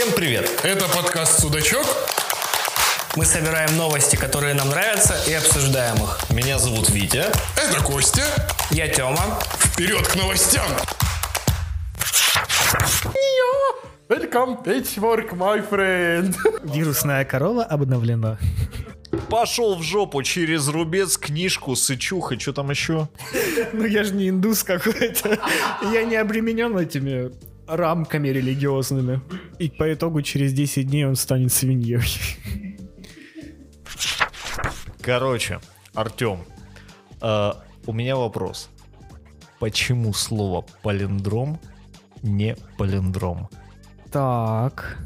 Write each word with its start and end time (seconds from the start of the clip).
Всем 0.00 0.14
привет! 0.14 0.50
Это 0.62 0.88
подкаст 0.88 1.40
«Судачок». 1.40 1.84
Мы 3.16 3.26
собираем 3.26 3.76
новости, 3.76 4.16
которые 4.16 4.54
нам 4.54 4.70
нравятся, 4.70 5.14
и 5.28 5.34
обсуждаем 5.34 5.96
их. 5.96 6.30
Меня 6.30 6.58
зовут 6.58 6.88
Витя. 6.88 7.26
Это 7.54 7.84
Костя. 7.84 8.24
Я 8.70 8.88
Тёма. 8.88 9.38
Вперед 9.58 10.08
к 10.08 10.16
новостям! 10.16 10.64
Welcome, 14.08 14.64
patchwork, 14.64 15.32
my 15.34 15.68
friend. 15.68 16.34
Вирусная 16.62 17.26
корова 17.26 17.64
обновлена. 17.64 18.38
Пошел 19.28 19.76
в 19.76 19.82
жопу 19.82 20.22
через 20.22 20.66
рубец 20.68 21.18
книжку, 21.18 21.76
сычуха, 21.76 22.40
что 22.40 22.54
там 22.54 22.70
еще? 22.70 23.10
Ну 23.74 23.84
я 23.84 24.04
же 24.04 24.14
не 24.14 24.30
индус 24.30 24.64
какой-то. 24.64 25.38
Я 25.92 26.04
не 26.04 26.16
обременен 26.16 26.78
этими 26.78 27.32
рамками 27.70 28.28
религиозными. 28.28 29.20
И 29.58 29.70
по 29.70 29.92
итогу 29.92 30.22
через 30.22 30.52
10 30.52 30.86
дней 30.86 31.06
он 31.06 31.16
станет 31.16 31.52
свиньей. 31.52 32.00
Короче, 35.00 35.60
Артем, 35.94 36.40
э, 37.22 37.52
у 37.86 37.92
меня 37.92 38.16
вопрос. 38.16 38.68
Почему 39.58 40.12
слово 40.12 40.64
палиндром 40.82 41.58
не 42.22 42.56
палиндром? 42.76 43.48
Так. 44.10 44.98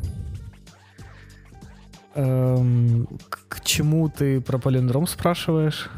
Эм, 2.15 3.09
к, 3.29 3.49
к 3.49 3.65
чему 3.65 4.09
ты 4.09 4.41
про 4.41 4.59
палиндром 4.59 5.07
спрашиваешь? 5.07 5.91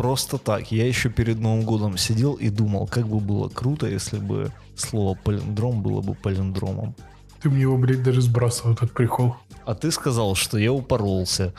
Просто 0.00 0.38
так. 0.38 0.72
Я 0.72 0.86
еще 0.86 1.10
перед 1.10 1.40
Новым 1.40 1.62
годом 1.66 1.98
сидел 1.98 2.32
и 2.32 2.48
думал, 2.48 2.86
как 2.86 3.06
бы 3.06 3.20
было 3.20 3.50
круто, 3.50 3.86
если 3.86 4.16
бы 4.16 4.50
слово 4.74 5.14
палиндром 5.14 5.82
было 5.82 6.00
бы 6.00 6.14
палиндромом. 6.14 6.94
Ты 7.42 7.50
мне 7.50 7.60
его, 7.60 7.76
блядь, 7.76 8.02
даже 8.02 8.22
сбрасывал, 8.22 8.72
этот 8.72 8.92
прикол. 8.92 9.36
А 9.66 9.74
ты 9.74 9.90
сказал, 9.90 10.34
что 10.36 10.56
я 10.56 10.72
упоролся. 10.72 11.52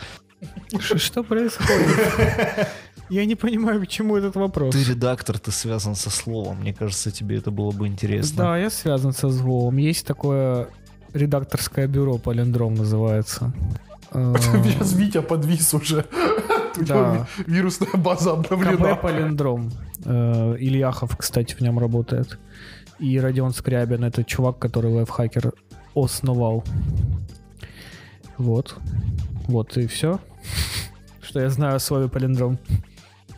Что 0.79 1.23
происходит? 1.23 2.67
Я 3.09 3.25
не 3.25 3.35
понимаю, 3.35 3.79
к 3.85 3.87
чему 3.87 4.17
этот 4.17 4.35
вопрос. 4.35 4.73
Ты 4.73 4.83
редактор, 4.85 5.37
ты 5.37 5.51
связан 5.51 5.93
со 5.93 6.09
словом. 6.09 6.61
Мне 6.61 6.73
кажется, 6.73 7.11
тебе 7.11 7.37
это 7.37 7.51
было 7.51 7.69
бы 7.69 7.85
интересно. 7.85 8.37
Да, 8.37 8.57
я 8.57 8.71
связан 8.71 9.13
со 9.13 9.29
звуком. 9.29 9.77
Есть 9.77 10.07
такое 10.07 10.69
редакторское 11.13 11.87
бюро, 11.87 12.17
палиндром 12.17 12.73
называется. 12.73 13.53
Сейчас 14.13 14.93
Витя 14.93 15.21
подвис 15.21 15.73
уже. 15.73 16.05
Да. 16.87 17.27
ви- 17.37 17.53
Вирусная 17.55 17.93
база 17.97 18.31
КБ 18.35 18.51
обновлена. 18.51 18.95
Палиндром. 18.95 19.71
Э, 20.05 20.55
Ильяхов, 20.59 21.15
кстати, 21.17 21.55
в 21.55 21.61
нем 21.61 21.79
работает. 21.79 22.39
И 22.99 23.19
Родион 23.19 23.53
Скрябин, 23.53 24.03
это 24.03 24.23
чувак, 24.23 24.59
который 24.59 24.91
лайфхакер 24.91 25.53
основал. 25.95 26.63
Вот. 28.37 28.75
Вот 29.47 29.77
и 29.77 29.87
все. 29.87 30.19
Что 31.21 31.39
я 31.41 31.49
знаю 31.49 31.75
о 31.75 31.79
слове 31.79 32.07
палиндром. 32.09 32.57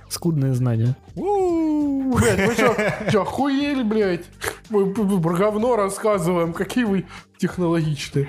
Скудные 0.09 0.53
знания. 0.53 0.95
Блядь, 1.15 2.47
вы 2.47 2.53
что, 2.53 2.75
что, 3.09 3.21
охуели, 3.23 3.81
блядь? 3.81 4.25
Мы 4.69 4.93
про 4.93 5.33
говно 5.35 5.75
рассказываем, 5.75 6.53
какие 6.53 6.83
вы 6.83 7.05
технологичные. 7.39 8.27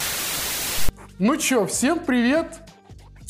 Ну 1.18 1.36
чё, 1.36 1.66
всем 1.66 1.98
привет! 1.98 2.60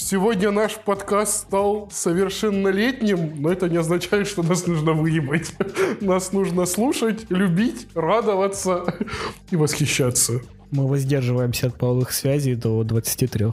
Сегодня 0.06 0.50
наш 0.50 0.74
подкаст 0.74 1.46
стал 1.46 1.88
совершеннолетним, 1.90 3.40
но 3.40 3.50
это 3.50 3.70
не 3.70 3.78
означает, 3.78 4.26
что 4.26 4.42
нас 4.42 4.66
нужно 4.66 4.92
выебать. 4.92 5.54
Нас 6.02 6.32
нужно 6.32 6.66
слушать, 6.66 7.24
любить, 7.30 7.88
радоваться 7.94 8.84
и 9.50 9.56
восхищаться. 9.56 10.42
Мы 10.70 10.86
воздерживаемся 10.86 11.68
от 11.68 11.78
половых 11.78 12.12
связей 12.12 12.54
до 12.54 12.84
23. 12.84 13.46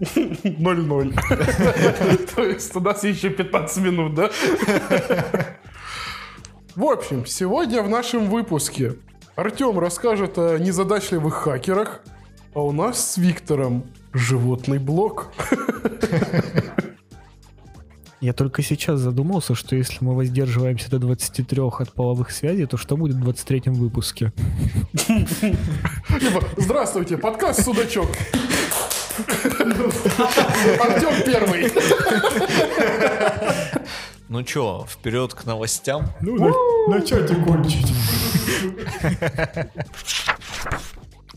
0-0. 0.00 2.26
То 2.36 2.44
есть 2.44 2.76
у 2.76 2.80
нас 2.80 3.02
еще 3.02 3.30
15 3.30 3.82
минут, 3.82 4.14
да? 4.14 4.30
В 6.76 6.84
общем, 6.84 7.24
сегодня 7.24 7.82
в 7.82 7.88
нашем 7.88 8.28
выпуске 8.28 8.96
Артем 9.36 9.78
расскажет 9.78 10.36
о 10.36 10.58
незадачливых 10.58 11.32
хакерах, 11.32 12.02
а 12.52 12.60
у 12.60 12.72
нас 12.72 13.12
с 13.12 13.16
Виктором 13.16 13.86
животный 14.18 14.78
блок. 14.78 15.32
Я 18.20 18.32
только 18.32 18.62
сейчас 18.62 18.98
задумался, 18.98 19.54
что 19.54 19.76
если 19.76 19.98
мы 20.00 20.16
воздерживаемся 20.16 20.90
до 20.90 20.98
23 20.98 21.62
от 21.62 21.92
половых 21.92 22.32
связей, 22.32 22.66
то 22.66 22.76
что 22.76 22.96
будет 22.96 23.14
в 23.14 23.20
23 23.20 23.62
выпуске? 23.66 24.32
Здравствуйте, 26.56 27.16
подкаст 27.16 27.62
«Судачок». 27.62 28.08
Артем 30.80 31.22
первый. 31.24 31.70
Ну 34.28 34.42
чё, 34.42 34.84
вперед 34.88 35.32
к 35.32 35.46
новостям? 35.46 36.06
Ну, 36.20 36.52
начать 36.88 37.30
и 37.30 37.34
кончить. 37.34 37.92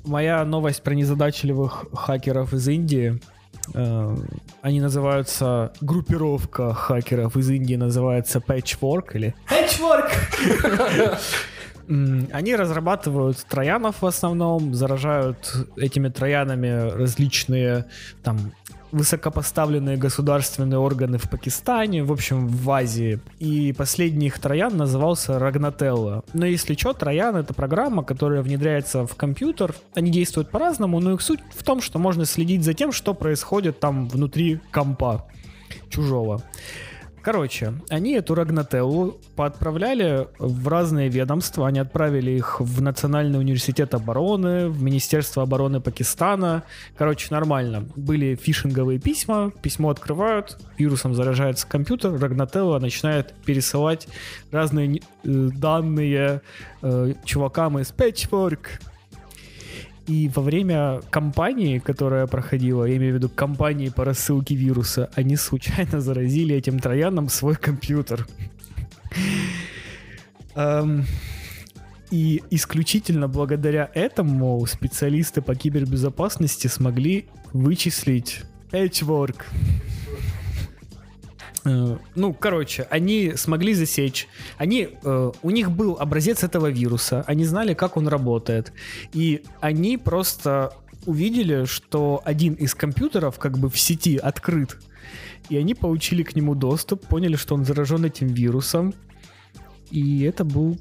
Моя 0.04 0.44
новость 0.46 0.82
про 0.84 0.94
незадачливых 0.94 1.86
хакеров 1.94 2.54
из 2.54 2.68
Индии. 2.68 3.20
Э, 3.74 4.16
Они 4.62 4.82
называются 4.82 5.74
группировка 5.82 6.74
хакеров 6.74 7.38
из 7.38 7.50
Индии 7.50 7.76
называется 7.76 8.40
Patchwork 8.40 9.12
или 9.14 9.36
Patchwork. 9.50 11.20
Они 12.32 12.56
разрабатывают 12.56 13.46
троянов 13.50 14.02
в 14.02 14.06
основном, 14.06 14.74
заражают 14.74 15.68
этими 15.76 16.08
троянами 16.08 16.90
различные 16.90 17.86
там 18.24 18.54
высокопоставленные 18.92 19.98
государственные 19.98 20.80
органы 20.80 21.18
в 21.18 21.30
Пакистане, 21.30 22.04
в 22.04 22.12
общем, 22.12 22.48
в 22.48 22.70
Азии. 22.72 23.20
И 23.40 23.74
последний 23.74 24.28
их 24.28 24.40
троян 24.40 24.76
назывался 24.76 25.40
Рагнателло. 25.40 26.24
Но 26.34 26.46
если 26.46 26.76
что, 26.76 26.94
троян— 26.94 27.36
это 27.38 27.54
программа, 27.54 28.04
которая 28.04 28.42
внедряется 28.42 29.06
в 29.06 29.16
компьютер. 29.16 29.76
Они 29.94 30.12
действуют 30.12 30.50
по-разному, 30.50 31.00
но 31.00 31.14
их 31.14 31.22
суть 31.22 31.40
в 31.56 31.64
том, 31.64 31.82
что 31.82 32.00
можно 32.00 32.26
следить 32.26 32.64
за 32.64 32.74
тем, 32.74 32.92
что 32.92 33.14
происходит 33.14 33.80
там 33.80 34.08
внутри 34.08 34.60
компа 34.72 35.28
чужого. 35.90 36.44
Короче, 37.22 37.74
они 37.90 38.14
эту 38.14 38.34
Рагнателлу 38.34 39.20
поотправляли 39.36 40.28
в 40.40 40.68
разные 40.68 41.08
ведомства. 41.08 41.68
Они 41.68 41.80
отправили 41.80 42.32
их 42.32 42.60
в 42.60 42.82
Национальный 42.82 43.38
университет 43.38 43.94
обороны, 43.94 44.70
в 44.70 44.82
Министерство 44.82 45.44
обороны 45.44 45.82
Пакистана. 45.82 46.64
Короче, 46.98 47.28
нормально. 47.30 47.86
Были 47.96 48.36
фишинговые 48.36 49.00
письма, 49.00 49.52
письмо 49.62 49.92
открывают, 49.92 50.58
вирусом 50.78 51.14
заражается 51.14 51.68
компьютер, 51.68 52.20
Рагнателла 52.20 52.80
начинает 52.80 53.34
пересылать 53.46 54.08
разные 54.52 54.98
э, 54.98 55.02
данные 55.24 56.42
э, 56.82 57.14
чувакам 57.24 57.78
из 57.78 57.92
Patchwork. 57.92 58.82
И 60.12 60.30
во 60.36 60.42
время 60.42 61.00
кампании, 61.10 61.80
которая 61.80 62.28
проходила, 62.28 62.84
я 62.84 62.98
имею 62.98 63.14
в 63.14 63.16
виду 63.16 63.30
кампании 63.30 63.88
по 63.88 64.04
рассылке 64.04 64.56
вируса, 64.56 65.10
они 65.16 65.38
случайно 65.38 66.02
заразили 66.08 66.54
этим 66.54 66.80
трояном 66.80 67.30
свой 67.30 67.56
компьютер. 67.56 68.28
Эм, 70.56 71.06
И 72.10 72.44
исключительно 72.50 73.30
благодаря 73.30 73.90
этому 73.94 74.66
специалисты 74.66 75.42
по 75.42 75.56
кибербезопасности 75.56 76.68
смогли 76.68 77.28
вычислить 77.54 78.42
Patchwork. 78.70 79.46
Э, 81.66 81.98
Ну, 82.16 82.34
короче, 82.34 82.88
они 82.90 83.34
смогли 83.36 83.74
засечь. 83.74 84.28
Они, 84.58 84.90
э, 85.04 85.32
у 85.42 85.50
них 85.50 85.72
был 85.72 85.98
образец 86.00 86.44
этого 86.44 86.68
вируса. 86.68 87.24
Они 87.28 87.46
знали, 87.46 87.74
как 87.74 87.98
он 87.98 88.08
работает. 88.08 88.74
И 89.14 89.44
они 89.60 89.98
просто 89.98 90.74
увидели, 91.06 91.66
что 91.66 92.22
один 92.26 92.54
из 92.54 92.76
компьютеров 92.76 93.40
как 93.40 93.58
бы 93.58 93.70
в 93.70 93.80
сети 93.80 94.18
открыт. 94.18 94.78
И 95.50 95.58
они 95.58 95.74
получили 95.74 96.24
к 96.24 96.36
нему 96.36 96.56
доступ, 96.56 97.08
поняли, 97.08 97.36
что 97.36 97.56
он 97.56 97.66
заражен 97.66 98.06
этим 98.06 98.28
вирусом. 98.28 98.94
И 99.90 100.24
это 100.24 100.44
был 100.44 100.80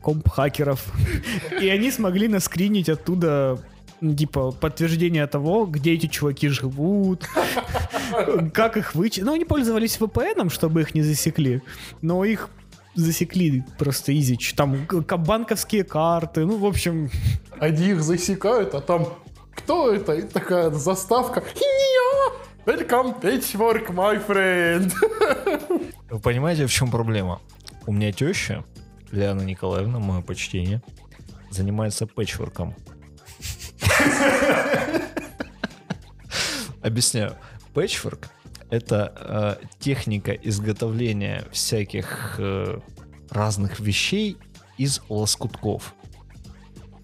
комп 0.00 0.28
хакеров. 0.28 0.84
И 1.60 1.68
они 1.68 1.90
смогли 1.90 2.28
наскринить 2.28 2.88
оттуда 2.88 3.58
типа 4.12 4.50
подтверждение 4.52 5.26
того, 5.26 5.66
где 5.66 5.94
эти 5.94 6.06
чуваки 6.06 6.48
живут, 6.48 7.26
как 8.52 8.76
их 8.76 8.94
вычислить. 8.94 9.24
Ну, 9.24 9.34
они 9.34 9.44
пользовались 9.44 9.98
VPN, 9.98 10.50
чтобы 10.50 10.82
их 10.82 10.94
не 10.94 11.02
засекли, 11.02 11.62
но 12.02 12.24
их 12.24 12.50
засекли 12.94 13.64
просто 13.78 14.18
изич. 14.18 14.54
Там 14.54 14.86
банковские 15.18 15.84
карты, 15.84 16.44
ну, 16.44 16.58
в 16.58 16.66
общем, 16.66 17.10
Они 17.58 17.90
их 17.90 18.02
засекают, 18.02 18.74
а 18.74 18.80
там 18.80 19.08
кто 19.54 19.92
это? 19.92 20.12
И 20.14 20.22
такая 20.22 20.70
заставка. 20.70 21.40
«Хи-я! 21.40 22.32
Welcome, 22.66 23.20
patchwork, 23.20 23.90
my 23.90 24.26
friend. 24.26 24.92
Вы 26.10 26.18
понимаете, 26.18 26.66
в 26.66 26.72
чем 26.72 26.90
проблема? 26.90 27.40
У 27.86 27.92
меня 27.92 28.10
теща, 28.10 28.64
Лиана 29.10 29.42
Николаевна, 29.42 29.98
мое 29.98 30.22
почтение, 30.22 30.82
занимается 31.50 32.06
пэтчворком. 32.06 32.74
Объясняю. 36.82 37.36
Пэтчворк— 37.72 38.28
это 38.70 39.58
э, 39.60 39.66
техника 39.78 40.32
изготовления 40.32 41.44
всяких 41.50 42.36
э, 42.38 42.78
разных 43.30 43.80
вещей 43.80 44.36
из 44.78 45.00
лоскутков. 45.08 45.94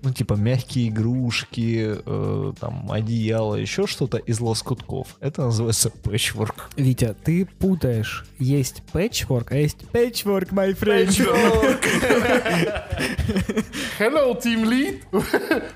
Ну, 0.02 0.12
типа 0.12 0.35
мягкие 0.35 0.88
игрушки, 0.88 1.97
э, 2.05 2.52
там, 2.58 2.91
одеяло, 2.91 3.56
еще 3.56 3.87
что-то 3.87 4.17
из 4.17 4.41
лоскутков. 4.41 5.17
Это 5.20 5.43
называется 5.43 5.91
пэтчворк. 5.91 6.70
Витя, 6.76 7.14
ты 7.23 7.47
путаешь. 7.58 8.25
Есть 8.38 8.82
пэтчворк, 8.93 9.52
а 9.52 9.56
есть 9.56 9.87
пэтчворк, 9.91 10.52
my 10.52 10.75
friend. 10.75 11.11
Hello, 13.99 14.35
team 14.41 14.64
lead. 14.64 15.02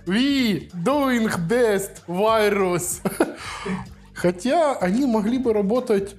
We 0.06 0.70
doing 0.72 1.28
best 1.46 2.02
virus. 2.08 3.02
Хотя 4.14 4.74
они 4.76 5.04
могли 5.04 5.38
бы 5.38 5.52
работать 5.52 6.16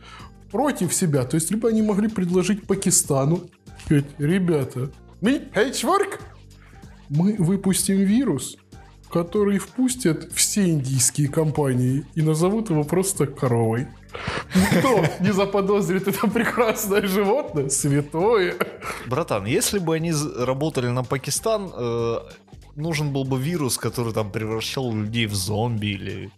против 0.51 0.93
себя. 0.93 1.23
То 1.23 1.35
есть, 1.35 1.49
либо 1.49 1.69
они 1.69 1.81
могли 1.81 2.07
предложить 2.07 2.67
Пакистану. 2.67 3.49
Ребята, 3.89 4.91
мы 5.21 5.39
пэтчворк, 5.39 6.19
мы 7.09 7.35
выпустим 7.37 7.97
вирус, 7.97 8.57
который 9.11 9.59
впустят 9.59 10.31
все 10.33 10.69
индийские 10.69 11.29
компании 11.29 12.05
и 12.15 12.21
назовут 12.21 12.69
его 12.69 12.83
просто 12.83 13.27
коровой. 13.27 13.87
Никто 14.55 15.05
не 15.19 15.31
заподозрит 15.31 16.07
это 16.07 16.27
прекрасное 16.27 17.07
животное, 17.07 17.69
святое. 17.69 18.55
Братан, 19.07 19.45
если 19.45 19.79
бы 19.79 19.95
они 19.95 20.13
работали 20.37 20.87
на 20.87 21.03
Пакистан, 21.03 21.71
э, 21.73 22.17
нужен 22.75 23.11
был 23.11 23.23
бы 23.23 23.39
вирус, 23.39 23.77
который 23.77 24.13
там 24.13 24.31
превращал 24.31 24.93
людей 24.93 25.27
в 25.27 25.35
зомби 25.35 25.87
или... 25.87 26.31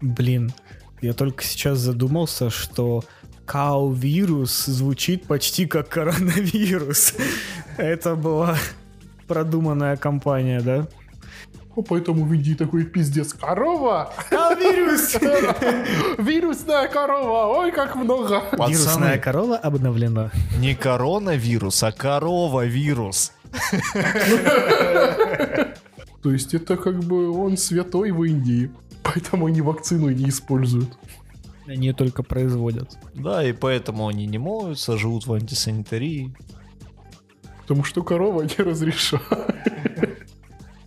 Блин, 0.00 0.52
я 1.00 1.12
только 1.12 1.44
сейчас 1.44 1.78
задумался, 1.78 2.50
что 2.50 3.04
кау-вирус 3.46 4.66
звучит 4.66 5.26
почти 5.26 5.66
как 5.66 5.88
коронавирус. 5.88 7.14
Это 7.76 8.14
была 8.14 8.58
продуманная 9.28 9.96
компания, 9.96 10.60
да? 10.60 10.88
Ну, 11.76 11.82
поэтому 11.84 12.24
в 12.24 12.32
Индии 12.34 12.54
такой 12.54 12.84
пиздец. 12.84 13.32
Корова! 13.34 14.12
Кау-вирус! 14.30 15.14
Вирусная 16.18 16.88
корова! 16.88 17.60
Ой, 17.60 17.70
как 17.70 17.94
много! 17.94 18.42
Вирусная 18.52 19.18
корова 19.18 19.56
обновлена. 19.56 20.32
не 20.58 20.74
коронавирус, 20.74 21.82
а 21.84 21.92
корова-вирус. 21.92 23.32
То 26.22 26.32
есть 26.32 26.52
это 26.52 26.76
как 26.76 26.98
бы 27.04 27.30
он 27.30 27.56
святой 27.56 28.10
в 28.10 28.24
Индии. 28.24 28.70
Поэтому 29.04 29.46
они 29.46 29.62
вакцину 29.62 30.10
не 30.10 30.30
используют. 30.30 30.98
Они 31.68 31.92
только 31.92 32.22
производят. 32.22 32.98
Да, 33.14 33.44
и 33.44 33.52
поэтому 33.52 34.08
они 34.08 34.26
не 34.26 34.38
моются, 34.38 34.98
живут 34.98 35.26
в 35.26 35.32
антисанитарии. 35.32 36.34
Потому 37.68 37.84
что 37.84 38.02
корова 38.02 38.42
не 38.44 38.64
разрешает. 38.64 39.22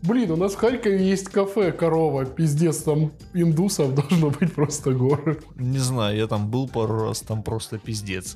Блин, 0.01 0.31
у 0.31 0.35
нас 0.35 0.53
в 0.53 0.57
Харькове 0.57 0.97
есть 1.07 1.29
кафе 1.29 1.71
«Корова». 1.71 2.25
Пиздец, 2.25 2.77
там 2.77 3.11
индусов 3.35 3.93
должно 3.93 4.31
быть 4.31 4.51
просто 4.51 4.93
горы. 4.93 5.39
Не 5.57 5.77
знаю, 5.77 6.17
я 6.17 6.25
там 6.25 6.49
был 6.49 6.67
пару 6.67 7.03
раз, 7.03 7.21
там 7.21 7.43
просто 7.43 7.77
пиздец. 7.77 8.35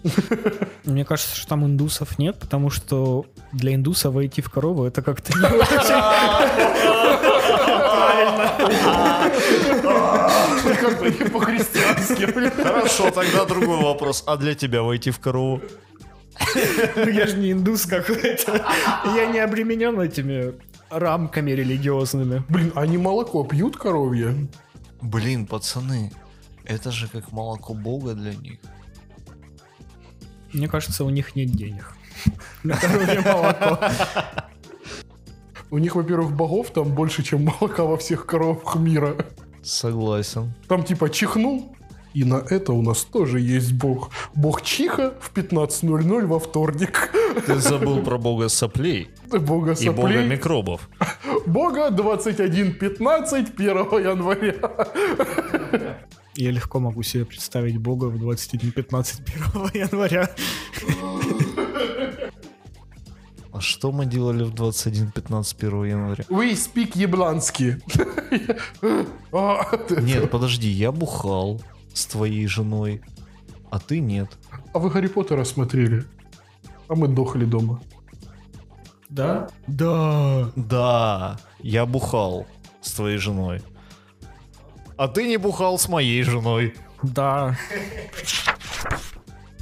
Мне 0.83 1.03
кажется, 1.05 1.35
что 1.35 1.47
там 1.47 1.65
индусов 1.65 2.19
нет, 2.19 2.37
потому 2.37 2.69
что 2.69 3.25
для 3.51 3.73
индуса 3.73 4.11
войти 4.11 4.43
в 4.43 4.51
корову 4.51 4.85
это 4.85 5.01
как-то 5.01 5.35
не 5.35 5.43
очень. 5.45 6.35
Как 10.81 10.99
бы 10.99 11.09
не 11.09 11.29
по-христиански. 11.31 12.25
Хорошо, 12.61 13.09
тогда 13.09 13.45
другой 13.45 13.81
вопрос. 13.81 14.23
А 14.27 14.37
для 14.37 14.53
тебя 14.53 14.83
войти 14.83 15.09
в 15.09 15.19
корову? 15.19 15.61
Ну, 16.95 17.07
Я 17.09 17.27
же 17.27 17.37
не 17.37 17.51
индус 17.51 17.85
какой-то. 17.85 18.65
Я 19.15 19.25
не 19.27 19.39
обременен 19.39 19.99
этими 19.99 20.53
рамками 20.89 21.51
религиозными. 21.51 22.43
Блин, 22.49 22.71
они 22.75 22.97
молоко 22.97 23.43
пьют 23.43 23.77
коровье? 23.77 24.47
Блин, 25.01 25.45
пацаны, 25.45 26.11
это 26.63 26.91
же 26.91 27.07
как 27.07 27.31
молоко 27.31 27.73
бога 27.73 28.13
для 28.13 28.33
них. 28.33 28.59
Мне 30.53 30.67
кажется, 30.67 31.03
у 31.03 31.09
них 31.09 31.35
нет 31.35 31.51
денег. 31.51 31.95
На 32.63 32.77
коровье 32.77 33.21
молоко. 33.21 33.79
У 35.71 35.77
них, 35.77 35.95
во-первых, 35.95 36.31
богов 36.33 36.71
там 36.71 36.93
больше, 36.93 37.23
чем 37.23 37.45
молока 37.45 37.83
во 37.83 37.97
всех 37.97 38.25
коровах 38.25 38.75
мира. 38.75 39.15
Согласен. 39.63 40.53
Там 40.67 40.83
типа 40.83 41.09
чихнул, 41.09 41.74
и 42.15 42.23
на 42.23 42.35
это 42.49 42.71
у 42.71 42.81
нас 42.81 43.03
тоже 43.03 43.41
есть 43.41 43.73
бог. 43.73 44.09
Бог 44.33 44.61
чиха 44.61 45.13
в 45.19 45.33
15.00 45.33 46.25
во 46.25 46.39
вторник. 46.39 47.11
Ты 47.45 47.55
забыл 47.59 48.01
про 48.03 48.17
бога 48.17 48.47
соплей 48.47 49.09
Бога 49.29 49.37
и 49.37 49.39
бога 49.39 49.75
соплей. 49.75 50.25
микробов. 50.25 50.89
Бога 51.45 51.89
21.15 51.89 53.53
1 53.57 54.09
января. 54.09 54.53
Я 56.37 56.51
легко 56.51 56.79
могу 56.79 57.03
себе 57.03 57.25
представить 57.25 57.77
Бога 57.77 58.05
в 58.05 58.15
21.15 58.15 59.71
1 59.73 59.81
января. 59.89 60.29
А 63.51 63.61
что 63.61 63.91
мы 63.91 64.05
делали 64.05 64.43
в 64.43 64.53
21.15 64.53 65.55
1 65.59 65.83
января? 65.83 66.23
We 66.29 66.53
speak 66.53 66.91
еблански. 66.95 67.77
А, 69.33 69.65
Нет, 70.01 70.31
подожди, 70.31 70.69
я 70.69 70.91
бухал 70.91 71.61
с 71.95 72.05
твоей 72.05 72.45
женой, 72.45 73.01
а 73.71 73.79
ты 73.79 73.99
нет. 73.99 74.29
А 74.73 74.79
вы 74.79 74.91
Гарри 74.91 75.07
Поттера 75.07 75.43
смотрели? 75.45 76.05
А 76.87 76.95
мы 76.95 77.07
дохли 77.07 77.45
дома. 77.45 77.81
Да? 79.09 79.47
Да. 79.65 80.51
Да, 80.55 81.39
я 81.59 81.85
бухал 81.85 82.45
с 82.81 82.91
твоей 82.91 83.17
женой. 83.17 83.61
А 84.97 85.07
ты 85.07 85.27
не 85.27 85.37
бухал 85.37 85.79
с 85.79 85.87
моей 85.87 86.21
женой. 86.23 86.75
Да. 87.01 87.57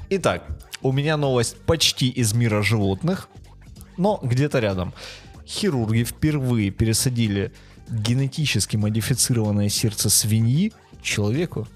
Итак, 0.09 0.45
у 0.81 0.91
меня 0.91 1.17
новость 1.17 1.57
почти 1.61 2.09
из 2.09 2.33
мира 2.33 2.61
животных, 2.61 3.29
но 3.97 4.19
где-то 4.23 4.59
рядом. 4.59 4.93
Хирурги 5.45 6.03
впервые 6.03 6.71
пересадили 6.71 7.53
генетически 7.89 8.75
модифицированное 8.75 9.69
сердце 9.69 10.09
свиньи 10.09 10.73
человеку. 11.01 11.67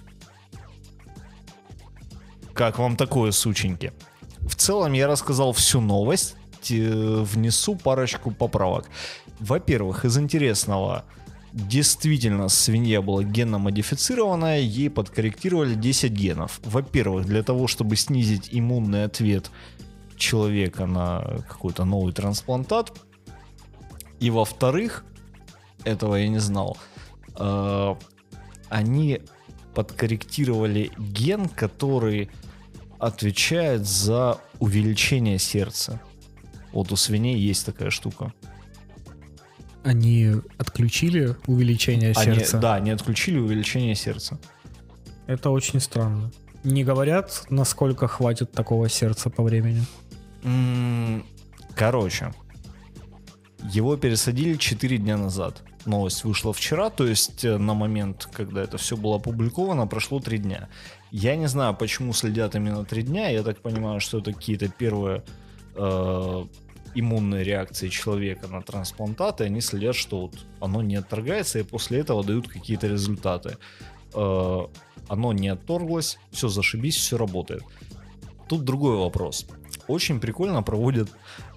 Как 2.58 2.80
вам 2.80 2.98
такое, 2.98 3.30
сученьки? 3.30 3.94
В 4.40 4.56
целом 4.56 4.94
я 4.94 5.06
рассказал 5.06 5.54
всю 5.54 5.80
новость, 5.80 6.36
внесу 6.68 7.76
парочку 7.76 8.32
поправок. 8.32 8.90
Во-первых, 9.40 10.06
из 10.06 10.18
интересного, 10.18 11.06
действительно 11.54 12.50
свинья 12.50 13.04
была 13.04 13.22
генно 13.22 13.60
модифицированная, 13.60 14.62
ей 14.62 14.90
подкорректировали 14.90 15.76
10 15.76 16.12
генов. 16.12 16.60
Во-первых, 16.64 17.28
для 17.28 17.44
того, 17.44 17.68
чтобы 17.68 17.96
снизить 17.96 18.50
иммунный 18.52 19.04
ответ 19.04 19.52
человека 20.16 20.88
на 20.88 21.44
какой-то 21.48 21.86
новый 21.86 22.12
трансплантат. 22.12 22.92
И 24.20 24.32
во-вторых, 24.32 25.06
этого 25.84 26.16
я 26.16 26.28
не 26.28 26.40
знал, 26.40 26.76
э, 27.38 27.96
они 28.70 29.22
подкорректировали 29.76 30.90
ген, 30.98 31.50
который 31.50 32.32
отвечает 33.00 33.86
за 33.86 34.40
увеличение 34.60 35.40
сердца. 35.40 36.02
Вот 36.72 36.92
у 36.92 36.96
свиней 36.96 37.38
есть 37.38 37.66
такая 37.66 37.90
штука. 37.90 38.34
Они 39.84 40.34
отключили 40.58 41.36
увеличение 41.48 42.14
Они, 42.16 42.36
сердца. 42.36 42.58
да, 42.58 42.76
они 42.76 42.92
отключили 42.92 43.38
увеличение 43.38 43.96
сердца. 43.96 44.38
Это 45.28 45.50
очень 45.50 45.80
странно. 45.80 46.32
Не 46.64 46.84
говорят, 46.84 47.46
насколько 47.50 48.08
хватит 48.08 48.52
такого 48.52 48.90
сердца 48.90 49.30
по 49.30 49.44
времени. 49.44 49.84
Короче, 51.76 52.34
его 53.72 53.96
пересадили 53.98 54.56
4 54.56 54.98
дня 54.98 55.18
назад. 55.18 55.64
Новость 55.88 56.24
вышла 56.24 56.54
вчера, 56.54 56.90
то 56.90 57.08
есть 57.08 57.46
э, 57.46 57.58
на 57.58 57.74
момент, 57.74 58.30
когда 58.34 58.62
это 58.62 58.78
все 58.78 58.98
было 58.98 59.16
опубликовано, 59.16 59.88
прошло 59.88 60.20
3 60.20 60.38
дня. 60.38 60.70
Я 61.12 61.36
не 61.36 61.48
знаю, 61.48 61.76
почему 61.76 62.14
следят 62.14 62.56
именно 62.56 62.86
3 62.86 63.04
дня. 63.04 63.30
Я 63.30 63.44
так 63.44 63.60
понимаю, 63.60 64.00
что 64.00 64.20
это 64.20 64.34
какие-то 64.34 64.68
первые 64.70 65.24
э, 65.76 66.46
иммунные 66.96 67.44
реакции 67.44 67.90
человека 67.90 68.48
на 68.48 68.62
трансплантаты. 68.62 69.46
Они 69.46 69.62
следят, 69.62 69.96
что 69.96 70.22
вот 70.22 70.36
оно 70.60 70.82
не 70.82 70.96
отторгается, 70.96 71.60
и 71.60 71.64
после 71.64 72.00
этого 72.00 72.24
дают 72.24 72.48
какие-то 72.48 72.88
результаты. 72.88 73.58
Э, 74.14 74.68
оно 75.08 75.34
не 75.34 75.50
отторглось, 75.50 76.18
все 76.32 76.48
зашибись, 76.48 76.96
все 76.98 77.18
работает. 77.18 77.64
Тут 78.48 78.64
другой 78.64 78.98
вопрос. 78.98 79.46
Очень 79.88 80.20
прикольно 80.20 80.64
проводят, 80.64 81.10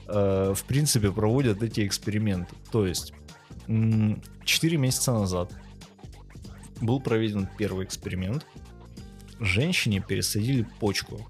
э, 0.09 0.55
в 0.55 0.65
принципе, 0.65 1.11
проводят 1.11 1.63
эти 1.63 1.87
эксперименты. 1.87 2.55
То 2.71 2.87
есть, 2.87 3.13
4 4.45 4.77
месяца 4.79 5.13
назад 5.13 5.53
был 6.81 7.01
проведен 7.01 7.49
первый 7.59 7.85
эксперимент. 7.85 8.47
женщине 9.39 10.05
пересадили 10.07 10.67
почку. 10.81 11.29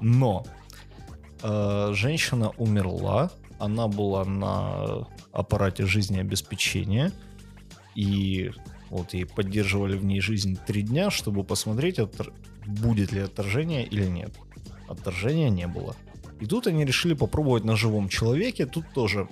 Но 0.00 0.44
э, 1.42 1.90
женщина 1.92 2.50
умерла, 2.56 3.30
она 3.58 3.86
была 3.86 4.24
на 4.24 5.06
аппарате 5.32 5.86
жизнеобеспечения, 5.86 7.12
и 7.94 8.50
вот 8.88 9.14
ей 9.14 9.26
поддерживали 9.26 9.96
в 9.96 10.04
ней 10.04 10.20
жизнь 10.20 10.58
три 10.66 10.82
дня, 10.82 11.10
чтобы 11.10 11.44
посмотреть, 11.44 11.98
отр- 11.98 12.32
будет 12.66 13.12
ли 13.12 13.20
отторжение 13.20 13.86
или 13.86 14.06
нет. 14.06 14.34
Отторжения 14.88 15.50
не 15.50 15.68
было. 15.68 15.94
И 16.40 16.46
тут 16.46 16.66
они 16.66 16.84
решили 16.84 17.14
попробовать 17.14 17.64
на 17.64 17.76
живом 17.76 18.08
человеке. 18.08 18.66
Тут 18.66 18.86
тоже 18.92 19.28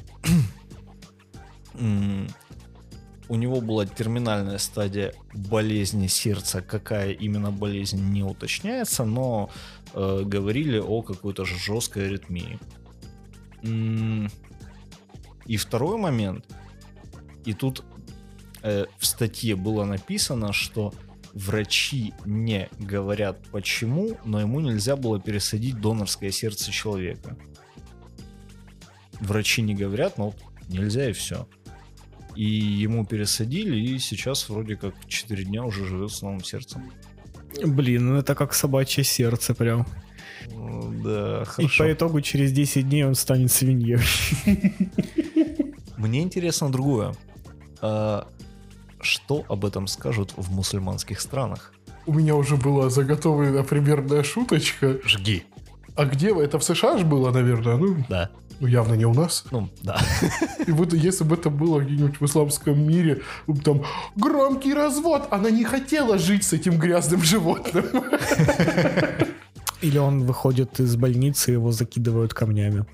у 3.28 3.34
него 3.34 3.60
была 3.60 3.86
терминальная 3.86 4.58
стадия 4.58 5.12
болезни 5.34 6.06
сердца. 6.06 6.62
Какая 6.62 7.12
именно 7.12 7.50
болезнь 7.50 8.02
не 8.10 8.22
уточняется, 8.22 9.04
но 9.04 9.50
э, 9.92 10.22
говорили 10.24 10.78
о 10.78 11.02
какой-то 11.02 11.44
жесткой 11.44 12.06
аритмии. 12.06 12.58
И 15.46 15.56
второй 15.56 15.98
момент. 15.98 16.46
И 17.44 17.52
тут 17.52 17.84
э, 18.62 18.86
в 18.98 19.06
статье 19.06 19.56
было 19.56 19.84
написано, 19.84 20.52
что 20.52 20.94
врачи 21.34 22.14
не 22.24 22.68
говорят 22.78 23.38
почему, 23.50 24.18
но 24.24 24.40
ему 24.40 24.60
нельзя 24.60 24.96
было 24.96 25.20
пересадить 25.20 25.80
донорское 25.80 26.30
сердце 26.30 26.70
человека. 26.70 27.36
Врачи 29.20 29.62
не 29.62 29.74
говорят, 29.74 30.16
но 30.16 30.34
нельзя 30.68 31.10
и 31.10 31.12
все. 31.12 31.46
И 32.38 32.44
ему 32.84 33.04
пересадили, 33.04 33.76
и 33.76 33.98
сейчас 33.98 34.48
вроде 34.48 34.76
как 34.76 34.94
4 35.08 35.42
дня 35.44 35.64
уже 35.64 35.84
живет 35.84 36.12
с 36.12 36.22
новым 36.22 36.44
сердцем. 36.44 36.82
Блин, 37.64 38.06
ну 38.10 38.14
это 38.16 38.36
как 38.36 38.54
собачье 38.54 39.02
сердце 39.02 39.54
прям. 39.54 39.84
Да, 41.02 41.42
И 41.42 41.44
хорошо. 41.46 41.84
по 41.84 41.92
итогу 41.92 42.20
через 42.20 42.52
10 42.52 42.88
дней 42.88 43.04
он 43.04 43.16
станет 43.16 43.50
свиньей. 43.50 43.98
Мне 45.96 46.22
интересно 46.22 46.70
другое. 46.70 47.14
А, 47.80 48.28
что 49.00 49.44
об 49.48 49.64
этом 49.64 49.88
скажут 49.88 50.32
в 50.36 50.52
мусульманских 50.54 51.20
странах? 51.20 51.72
У 52.06 52.12
меня 52.14 52.36
уже 52.36 52.56
была 52.56 52.88
заготовлена 52.88 53.64
примерная 53.64 54.22
шуточка. 54.22 54.98
Жги. 55.04 55.42
А 55.96 56.04
где 56.04 56.32
вы? 56.32 56.44
Это 56.44 56.58
в 56.60 56.62
США 56.64 56.98
ж 56.98 57.02
было, 57.04 57.32
наверное? 57.32 57.76
Ну, 57.76 58.04
Да. 58.08 58.30
Ну 58.60 58.66
явно 58.66 58.94
не 58.94 59.06
у 59.06 59.14
нас. 59.14 59.44
Ну, 59.50 59.68
да. 59.82 60.00
И 60.66 60.72
вот 60.72 60.92
если 60.92 61.24
бы 61.24 61.36
это 61.36 61.50
было 61.50 61.80
где-нибудь 61.80 62.20
в 62.20 62.24
исламском 62.24 62.80
мире, 62.80 63.22
там 63.64 63.84
громкий 64.16 64.74
развод, 64.74 65.28
она 65.30 65.50
не 65.50 65.64
хотела 65.64 66.18
жить 66.18 66.44
с 66.44 66.52
этим 66.52 66.78
грязным 66.78 67.22
животным. 67.22 67.84
Или 69.80 69.98
он 69.98 70.24
выходит 70.24 70.80
из 70.80 70.96
больницы, 70.96 71.52
его 71.52 71.70
закидывают 71.70 72.34
камнями. 72.34 72.84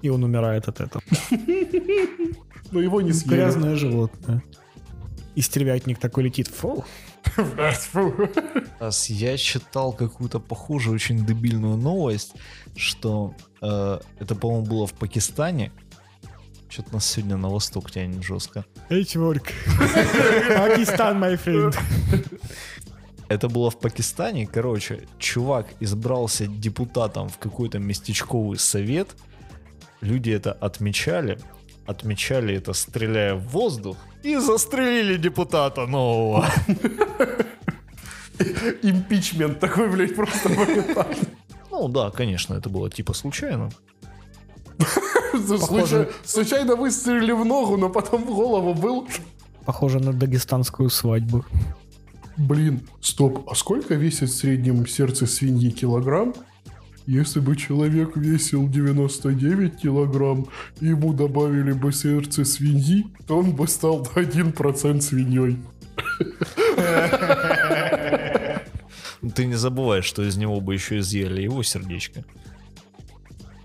И 0.00 0.08
он 0.08 0.24
умирает 0.24 0.68
от 0.68 0.80
этого. 0.80 1.02
Но 2.70 2.80
его 2.80 3.00
не 3.00 3.12
съели. 3.12 3.34
Грязное 3.34 3.76
животное. 3.76 4.42
И 5.34 5.40
стервятник 5.40 5.98
такой 5.98 6.24
летит. 6.24 6.48
Фу. 6.48 6.84
Я 9.08 9.36
читал 9.36 9.92
какую-то 9.92 10.40
похожую, 10.40 10.94
очень 10.94 11.24
дебильную 11.26 11.76
новость, 11.76 12.34
что 12.76 13.34
э, 13.60 13.98
это, 14.20 14.34
по-моему, 14.34 14.66
было 14.66 14.86
в 14.86 14.92
Пакистане. 14.92 15.72
Что-то 16.68 16.94
нас 16.94 17.06
сегодня 17.06 17.36
на 17.36 17.48
восток 17.48 17.90
тянет 17.90 18.22
жестко. 18.22 18.64
Эй, 18.90 19.04
чувак. 19.04 19.52
Пакистан, 20.56 21.22
my 21.22 21.38
friend. 21.42 21.76
Это 23.28 23.48
было 23.48 23.70
в 23.70 23.78
Пакистане. 23.78 24.46
Короче, 24.46 25.06
чувак 25.18 25.66
избрался 25.80 26.46
депутатом 26.46 27.28
в 27.28 27.38
какой-то 27.38 27.78
местечковый 27.78 28.58
совет. 28.58 29.16
Люди 30.00 30.30
это 30.30 30.52
отмечали. 30.52 31.38
Отмечали 31.86 32.54
это, 32.54 32.72
стреляя 32.72 33.34
в 33.34 33.46
воздух. 33.48 33.96
И 34.22 34.36
застрелили 34.36 35.18
депутата 35.18 35.86
нового. 35.86 36.46
Импичмент 38.82 39.60
такой, 39.60 39.88
блядь, 39.90 40.16
просто. 40.16 40.50
Ну 41.70 41.88
да, 41.88 42.10
конечно, 42.10 42.54
это 42.54 42.68
было 42.68 42.90
типа 42.90 43.12
случайно. 43.12 43.70
Случай- 45.34 46.08
Случайно 46.24 46.76
выстрелили 46.76 47.32
в 47.32 47.44
ногу, 47.44 47.76
но 47.76 47.90
потом 47.90 48.24
в 48.24 48.34
голову 48.34 48.74
был. 48.74 49.08
Похоже 49.64 50.00
на 50.00 50.12
дагестанскую 50.12 50.90
свадьбу. 50.90 51.44
Блин, 52.36 52.80
стоп, 53.00 53.48
а 53.50 53.54
сколько 53.54 53.94
весит 53.94 54.30
в 54.30 54.34
среднем 54.36 54.86
сердце 54.86 55.26
свиньи 55.26 55.70
килограмм? 55.70 56.34
Если 57.06 57.40
бы 57.40 57.54
человек 57.54 58.16
весил 58.16 58.66
99 58.66 59.76
килограмм, 59.76 60.46
и 60.80 60.86
ему 60.86 61.12
добавили 61.12 61.72
бы 61.72 61.92
сердце 61.92 62.44
свиньи, 62.44 63.06
то 63.26 63.38
он 63.38 63.52
бы 63.54 63.68
стал 63.68 63.98
на 64.16 64.20
1% 64.20 65.00
свиньей. 65.00 65.58
Ты 69.34 69.46
не 69.46 69.54
забывай, 69.54 70.02
что 70.02 70.22
из 70.22 70.36
него 70.36 70.60
бы 70.60 70.74
еще 70.74 70.98
изъяли 70.98 71.42
его 71.42 71.62
сердечко. 71.62 72.24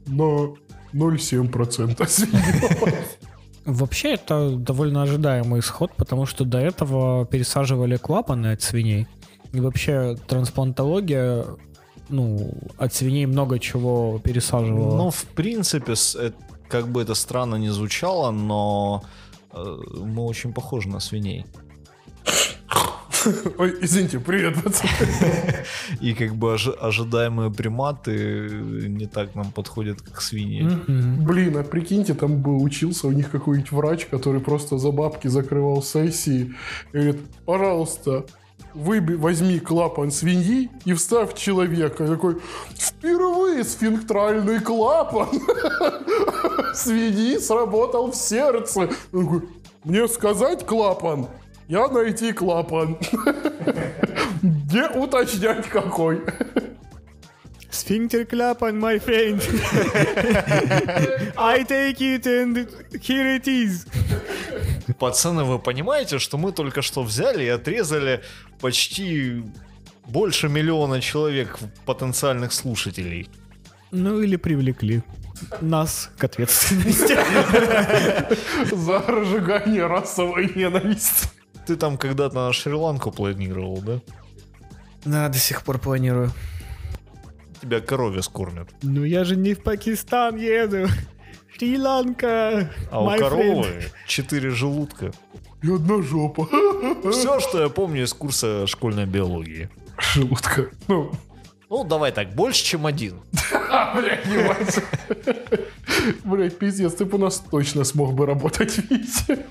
На 0.05 0.53
0,7% 0.93 2.07
свиньей. 2.07 2.95
Вообще 3.65 4.13
это 4.13 4.55
довольно 4.55 5.03
ожидаемый 5.03 5.59
исход, 5.59 5.91
потому 5.95 6.25
что 6.25 6.43
до 6.43 6.57
этого 6.57 7.25
пересаживали 7.25 7.97
клапаны 7.97 8.53
от 8.53 8.61
свиней. 8.61 9.07
И 9.51 9.59
вообще 9.59 10.17
трансплантология, 10.27 11.45
ну, 12.09 12.53
от 12.77 12.93
свиней 12.93 13.25
много 13.25 13.59
чего 13.59 14.19
пересаживала. 14.19 14.97
Ну, 14.97 15.09
в 15.09 15.23
принципе, 15.35 15.93
э, 16.15 16.31
как 16.67 16.87
бы 16.87 17.01
это 17.01 17.15
странно 17.15 17.55
не 17.55 17.69
звучало, 17.69 18.31
но 18.31 19.03
э, 19.53 19.77
мы 20.03 20.23
очень 20.25 20.53
похожи 20.53 20.89
на 20.89 20.99
свиней. 20.99 21.45
Ой, 23.57 23.75
извините, 23.81 24.19
привет, 24.19 24.61
пацаны. 24.63 24.89
И 26.01 26.13
как 26.13 26.35
бы 26.35 26.53
ожи- 26.53 26.77
ожидаемые 26.79 27.51
приматы 27.51 28.49
не 28.87 29.07
так 29.07 29.35
нам 29.35 29.51
подходят, 29.51 30.01
как 30.01 30.21
свиньи. 30.21 30.63
Мгм. 30.63 31.25
Блин, 31.25 31.57
а 31.57 31.63
прикиньте, 31.63 32.13
там 32.13 32.41
бы 32.41 32.61
учился 32.61 33.07
у 33.07 33.11
них 33.11 33.29
какой-нибудь 33.31 33.71
врач, 33.71 34.05
который 34.05 34.41
просто 34.41 34.77
за 34.77 34.91
бабки 34.91 35.27
закрывал 35.27 35.83
сессии 35.83 36.53
и 36.93 36.97
говорит, 36.97 37.19
пожалуйста, 37.45 38.25
выби- 38.73 39.15
возьми 39.15 39.59
клапан 39.59 40.11
свиньи 40.11 40.69
и 40.85 40.93
вставь 40.93 41.33
человека. 41.35 42.03
Я 42.03 42.09
такой, 42.11 42.41
впервые 42.75 43.63
сфинктральный 43.63 44.59
клапан 44.59 45.29
свиньи 46.73 47.37
сработал 47.39 48.11
в 48.11 48.15
сердце. 48.15 48.89
Он 49.13 49.25
такой, 49.25 49.49
мне 49.83 50.07
сказать 50.07 50.65
клапан? 50.65 51.27
Я 51.67 51.87
найти 51.87 52.33
клапан. 52.33 52.97
Не 54.41 54.87
уточнять 54.97 55.67
какой. 55.67 56.21
Сфинктер 57.69 58.25
клапан, 58.25 58.79
my 58.83 58.97
friend. 58.99 59.39
I 61.37 61.63
take 61.63 62.01
it 62.01 62.25
and 62.25 62.67
here 63.01 63.35
it 63.35 63.47
is. 63.47 63.85
Пацаны, 64.97 65.43
вы 65.43 65.59
понимаете, 65.59 66.19
что 66.19 66.37
мы 66.37 66.51
только 66.51 66.81
что 66.81 67.03
взяли 67.03 67.43
и 67.43 67.47
отрезали 67.47 68.21
почти 68.59 69.43
больше 70.07 70.49
миллиона 70.49 71.01
человек 71.01 71.59
потенциальных 71.85 72.53
слушателей. 72.53 73.29
Ну 73.91 74.21
или 74.21 74.35
привлекли 74.35 75.03
нас 75.61 76.11
к 76.17 76.23
ответственности. 76.23 77.17
За 78.75 78.99
разжигание 78.99 79.87
расовой 79.87 80.51
ненависти. 80.55 81.29
Ты 81.65 81.75
там 81.75 81.97
когда-то 81.97 82.35
на 82.35 82.53
Шри-Ланку 82.53 83.11
планировал, 83.11 83.81
да? 83.81 84.01
Да, 85.05 85.29
до 85.29 85.37
сих 85.37 85.63
пор 85.63 85.79
планирую. 85.79 86.31
Тебя 87.61 87.79
корове 87.79 88.21
скормят. 88.21 88.69
Ну 88.81 89.03
я 89.03 89.23
же 89.23 89.35
не 89.35 89.53
в 89.53 89.61
Пакистан 89.63 90.37
еду. 90.37 90.87
Шри-Ланка. 91.59 92.71
А 92.89 93.03
у 93.03 93.17
коровы 93.17 93.43
friend. 93.43 93.83
четыре 94.07 94.49
желудка. 94.49 95.11
И 95.61 95.69
одна 95.69 96.01
жопа. 96.01 96.47
Все, 97.11 97.39
что 97.41 97.61
я 97.61 97.67
помню 97.69 98.03
из 98.03 98.13
курса 98.13 98.65
школьной 98.65 99.05
биологии. 99.05 99.69
Желудка. 99.97 100.69
Ну, 100.87 101.11
Ну, 101.69 101.83
давай 101.83 102.13
так, 102.13 102.33
больше, 102.33 102.63
чем 102.63 102.85
один. 102.85 103.19
блядь, 103.95 104.25
ебать. 104.25 104.83
Блядь, 106.23 106.57
пиздец, 106.57 106.93
ты 106.93 107.03
бы 107.03 107.17
у 107.17 107.21
нас 107.21 107.43
точно 107.51 107.83
смог 107.83 108.13
бы 108.13 108.25
работать, 108.25 108.77
Витя. 108.89 109.45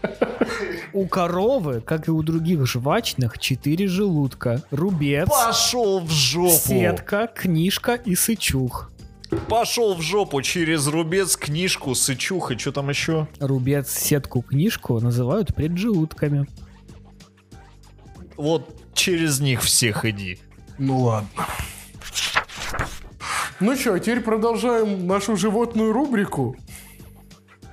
У 0.95 1.07
коровы, 1.07 1.83
как 1.83 2.09
и 2.09 2.11
у 2.11 2.23
других 2.23 2.67
жвачных, 2.67 3.39
четыре 3.39 3.87
желудка. 3.87 4.63
Рубец, 4.71 5.29
Пошел 5.29 6.01
в 6.01 6.11
жопу! 6.11 6.57
сетка, 6.57 7.27
книжка 7.33 7.95
и 7.95 8.15
сычух. 8.15 8.91
Пошел 9.49 9.95
в 9.95 10.01
жопу 10.01 10.41
через 10.43 10.87
рубец, 10.87 11.37
книжку, 11.37 11.95
сычух 11.95 12.51
и 12.51 12.59
что 12.59 12.73
там 12.73 12.89
еще? 12.89 13.29
Рубец, 13.41 13.91
сетку, 13.91 14.43
книжку 14.43 14.99
называют 15.01 15.55
преджелудками. 15.55 16.47
Вот 18.37 18.75
через 18.95 19.41
них 19.41 19.63
всех 19.63 20.05
иди. 20.05 20.39
Ну 20.79 20.99
ладно. 21.01 21.47
Ну 23.61 23.75
что, 23.77 23.95
а 23.95 23.99
теперь 24.01 24.21
продолжаем 24.21 25.07
нашу 25.07 25.37
животную 25.37 25.93
рубрику. 25.93 26.57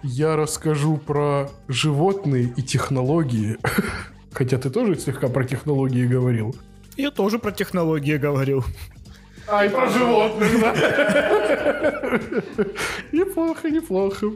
Я 0.02 0.36
расскажу 0.36 0.98
про 0.98 1.50
животные 1.68 2.54
и 2.58 2.62
технологии. 2.62 3.58
Хотя 4.34 4.58
ты 4.58 4.70
тоже 4.70 5.00
слегка 5.00 5.30
про 5.30 5.46
технологии 5.46 6.06
говорил. 6.06 6.56
Я 6.98 7.12
тоже 7.12 7.40
про 7.40 7.52
технологии 7.52 8.18
говорил. 8.18 8.66
А, 9.48 9.66
и 9.66 9.70
про 9.70 9.88
животных, 9.90 10.60
да? 10.60 10.74
Неплохо, 13.12 13.70
неплохо. 13.70 14.28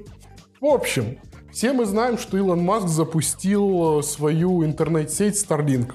В 0.61 0.65
общем, 0.65 1.17
все 1.51 1.73
мы 1.73 1.85
знаем, 1.85 2.17
что 2.17 2.37
Илон 2.37 2.61
Маск 2.61 2.87
запустил 2.87 4.01
свою 4.03 4.63
интернет-сеть 4.63 5.35
Starlink. 5.35 5.93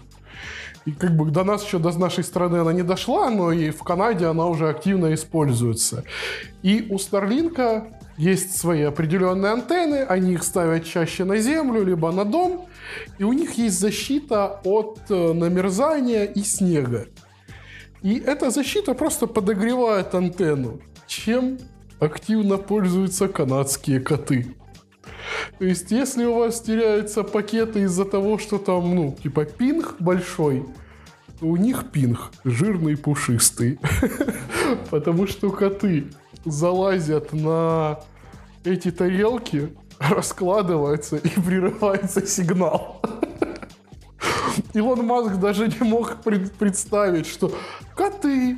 И 0.84 0.92
как 0.92 1.16
бы 1.16 1.30
до 1.30 1.44
нас 1.44 1.64
еще, 1.64 1.78
до 1.78 1.96
нашей 1.98 2.24
страны 2.24 2.58
она 2.58 2.72
не 2.72 2.82
дошла, 2.82 3.30
но 3.30 3.52
и 3.52 3.70
в 3.70 3.82
Канаде 3.82 4.26
она 4.26 4.46
уже 4.46 4.68
активно 4.68 5.14
используется. 5.14 6.04
И 6.62 6.86
у 6.90 6.98
Старлинка 6.98 7.86
есть 8.18 8.56
свои 8.56 8.82
определенные 8.82 9.52
антенны, 9.52 10.02
они 10.02 10.34
их 10.34 10.42
ставят 10.42 10.84
чаще 10.84 11.24
на 11.24 11.38
землю, 11.38 11.84
либо 11.84 12.12
на 12.12 12.24
дом, 12.24 12.66
и 13.18 13.24
у 13.24 13.32
них 13.32 13.52
есть 13.54 13.80
защита 13.80 14.60
от 14.64 15.00
э, 15.08 15.32
намерзания 15.32 16.24
и 16.24 16.42
снега. 16.42 17.06
И 18.02 18.18
эта 18.18 18.50
защита 18.50 18.94
просто 18.94 19.26
подогревает 19.26 20.14
антенну, 20.14 20.80
чем 21.06 21.58
активно 22.00 22.58
пользуются 22.58 23.28
канадские 23.28 24.00
коты. 24.00 24.54
То 25.58 25.64
есть, 25.64 25.90
если 25.90 26.24
у 26.24 26.38
вас 26.38 26.60
теряются 26.60 27.22
пакеты 27.22 27.80
из-за 27.82 28.04
того, 28.04 28.38
что 28.38 28.58
там, 28.58 28.94
ну, 28.94 29.16
типа 29.22 29.44
пинг 29.44 29.96
большой, 29.98 30.66
то 31.40 31.46
у 31.46 31.56
них 31.56 31.90
пинг 31.90 32.30
жирный, 32.44 32.96
пушистый. 32.96 33.78
Потому 34.90 35.26
что 35.26 35.50
коты 35.50 36.10
залазят 36.44 37.32
на 37.32 38.00
эти 38.64 38.90
тарелки, 38.90 39.74
раскладываются 39.98 41.16
и 41.16 41.28
прерывается 41.28 42.26
сигнал. 42.26 43.00
Илон 44.74 45.06
Маск 45.06 45.36
даже 45.36 45.68
не 45.68 45.88
мог 45.88 46.22
пред- 46.22 46.52
представить, 46.52 47.26
что 47.26 47.54
коты, 47.96 48.56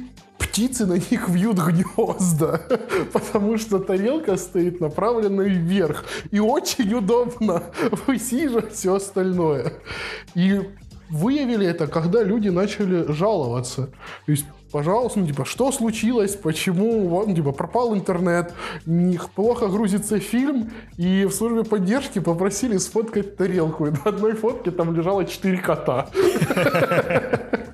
птицы 0.56 0.86
на 0.86 0.94
них 0.94 1.28
вьют 1.28 1.58
гнезда, 1.58 2.62
потому 3.12 3.58
что 3.58 3.78
тарелка 3.78 4.38
стоит 4.38 4.80
направленной 4.80 5.50
вверх, 5.50 6.06
и 6.30 6.40
очень 6.40 6.94
удобно 6.94 7.62
высиживать 8.06 8.72
все 8.72 8.94
остальное. 8.94 9.74
И 10.34 10.62
выявили 11.10 11.66
это, 11.66 11.86
когда 11.88 12.22
люди 12.22 12.48
начали 12.48 13.12
жаловаться. 13.12 13.88
То 14.24 14.32
есть 14.32 14.46
пожалуйста, 14.72 15.20
ну, 15.20 15.26
типа, 15.26 15.44
что 15.44 15.70
случилось, 15.72 16.34
почему, 16.36 17.26
ну, 17.26 17.34
типа, 17.34 17.52
пропал 17.52 17.94
интернет, 17.94 18.54
не, 18.86 19.20
плохо 19.34 19.66
грузится 19.68 20.20
фильм, 20.20 20.70
и 20.96 21.26
в 21.26 21.32
службе 21.32 21.64
поддержки 21.64 22.18
попросили 22.18 22.78
сфоткать 22.78 23.36
тарелку, 23.36 23.88
и 23.88 23.90
на 23.90 24.00
одной 24.04 24.32
фотке 24.32 24.70
там 24.70 24.94
лежало 24.96 25.26
4 25.26 25.58
кота. 25.58 26.08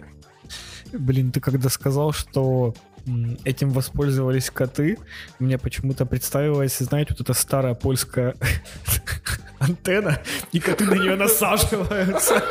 Блин, 0.93 1.33
ты 1.33 1.41
когда 1.41 1.69
сказал, 1.69 2.13
что 2.13 2.75
этим 3.45 3.71
воспользовались 3.71 4.51
коты, 4.51 4.99
мне 5.39 5.59
почему-то 5.59 6.07
представилась, 6.07 6.79
знаете, 6.79 7.15
вот 7.15 7.21
эта 7.21 7.35
старая 7.35 7.75
польская 7.75 8.35
антенна, 9.59 10.21
и 10.53 10.61
коты 10.61 10.85
на 10.85 10.95
нее 10.95 11.17
насаживаются. 11.17 12.35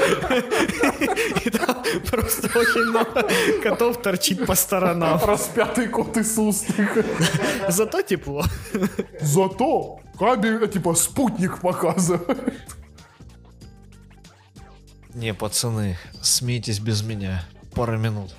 И 1.45 1.50
там 1.50 1.83
просто 2.10 2.48
очень 2.57 2.89
много 2.89 3.27
котов 3.63 4.01
торчит 4.01 4.45
по 4.45 4.55
сторонам. 4.55 5.19
Распятый 5.23 5.88
кот 5.88 6.17
Иисус. 6.17 6.65
Зато 7.69 8.01
тепло. 8.01 8.43
Зато 9.21 9.99
кабель, 10.17 10.63
э, 10.63 10.67
типа, 10.67 10.93
спутник 10.95 11.60
показывает. 11.60 12.54
Не, 15.13 15.34
пацаны, 15.34 15.97
смейтесь 16.21 16.80
без 16.80 17.01
меня. 17.01 17.43
Пара 17.75 17.97
минут. 17.97 18.31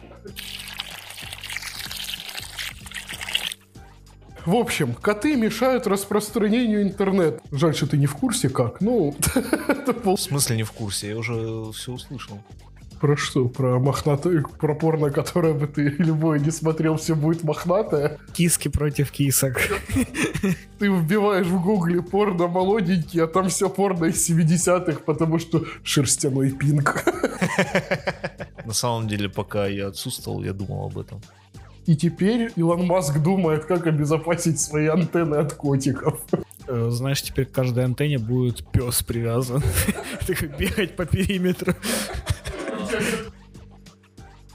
В 4.45 4.57
общем, 4.57 4.95
коты 4.95 5.37
мешают 5.37 5.87
распространению 5.87 6.83
интернета. 6.83 7.41
Жаль, 7.53 7.75
что 7.75 7.87
ты 7.87 7.97
не 7.97 8.07
в 8.07 8.15
курсе 8.15 8.49
как. 8.49 8.81
Ну, 8.81 9.15
это 9.69 9.93
пол... 9.93 10.17
В 10.17 10.21
смысле 10.21 10.57
не 10.57 10.65
в 10.65 10.73
курсе? 10.73 11.11
Я 11.11 11.17
уже 11.17 11.71
все 11.73 11.93
услышал. 11.93 12.39
Про 13.01 13.17
что? 13.17 13.49
Про 13.49 13.79
мохнатую, 13.79 14.45
про 14.61 14.75
порно, 14.75 15.11
которое 15.11 15.55
бы 15.55 15.67
ты 15.67 15.95
любой 15.99 16.41
не 16.41 16.51
смотрел, 16.51 16.97
все 16.97 17.15
будет 17.15 17.43
мохнатое. 17.45 18.19
Киски 18.33 18.69
против 18.69 19.11
кисок. 19.11 19.61
Ты 20.79 20.89
вбиваешь 20.89 21.47
в 21.47 21.61
гугле 21.63 22.01
порно 22.01 22.47
молоденький, 22.47 23.21
а 23.21 23.27
там 23.27 23.49
все 23.49 23.69
порно 23.69 24.07
из 24.07 24.29
70-х, 24.29 25.01
потому 25.05 25.39
что 25.39 25.65
шерстяной 25.83 26.51
пинг. 26.51 27.05
На 28.65 28.73
самом 28.73 29.09
деле, 29.09 29.29
пока 29.29 29.67
я 29.67 29.89
отсутствовал, 29.89 30.43
я 30.45 30.53
думал 30.53 30.87
об 30.87 30.99
этом. 30.99 31.21
И 31.87 31.97
теперь 31.97 32.53
Илон 32.55 32.87
Маск 32.87 33.19
думает, 33.19 33.65
как 33.65 33.87
обезопасить 33.87 34.61
свои 34.61 34.87
антенны 34.87 35.37
от 35.37 35.55
котиков. 35.55 36.21
Э, 36.69 36.89
Знаешь, 36.91 37.23
теперь 37.23 37.47
к 37.47 37.53
каждой 37.53 37.85
антенне 37.85 38.19
будет 38.19 38.65
пес 38.71 39.03
привязан. 39.03 39.63
Такой 40.27 40.49
бегать 40.49 40.95
по 40.95 41.05
периметру. 41.05 41.75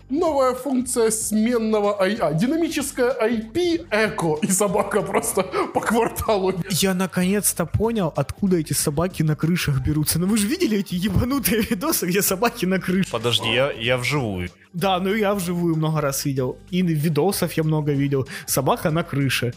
Новая 0.09 0.53
функция 0.53 1.11
сменного 1.11 2.01
I... 2.01 2.15
а, 2.21 2.33
динамическая 2.33 3.11
IP 3.11 3.87
эко, 3.91 4.37
и 4.41 4.49
собака 4.51 5.01
просто 5.01 5.43
по 5.73 5.81
кварталу. 5.81 6.53
Я 6.69 6.93
наконец-то 6.93 7.65
понял, 7.65 8.13
откуда 8.15 8.57
эти 8.57 8.71
собаки 8.71 9.23
на 9.23 9.35
крышах 9.35 9.81
берутся. 9.81 10.17
Ну 10.17 10.27
вы 10.27 10.37
же 10.37 10.47
видели 10.47 10.77
эти 10.77 10.95
ебанутые 10.95 11.61
видосы, 11.69 12.07
где 12.07 12.21
собаки 12.21 12.65
на 12.65 12.79
крыше? 12.79 13.11
Подожди, 13.11 13.49
я, 13.51 13.69
я 13.71 13.97
вживую. 13.97 14.49
Да, 14.71 14.97
ну 14.99 15.13
я 15.13 15.35
вживую 15.35 15.75
много 15.75 15.99
раз 15.99 16.23
видел. 16.23 16.57
И 16.69 16.81
видосов 16.81 17.53
я 17.53 17.63
много 17.63 17.91
видел. 17.91 18.27
Собака 18.45 18.91
на 18.91 19.03
крыше. 19.03 19.53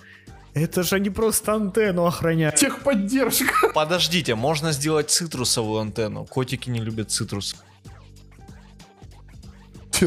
Это 0.55 0.83
же 0.83 0.97
они 0.97 1.11
просто 1.11 1.55
антенну 1.55 2.07
охраняют. 2.07 2.57
Техподдержка. 2.57 3.71
Подождите, 3.73 4.35
можно 4.35 4.73
сделать 4.73 5.11
цитрусовую 5.11 5.81
антенну. 5.81 6.25
Котики 6.25 6.71
не 6.71 6.81
любят 6.81 7.13
цитрус. 7.13 7.55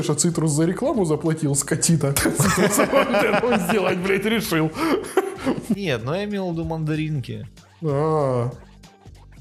Же 0.02 0.16
Цитрус 0.16 0.52
за 0.52 0.66
рекламу 0.66 1.06
заплатил, 1.06 1.54
антенну 1.54 2.14
сделать, 3.68 3.98
блядь, 4.00 4.26
решил. 4.26 4.72
Нет, 5.70 6.02
ну 6.04 6.14
я 6.14 6.24
имел 6.24 6.50
в 6.50 6.54
виду 6.54 6.64
мандаринки. 6.64 7.48
А, 7.84 8.52